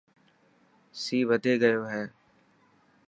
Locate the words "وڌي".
1.29-1.53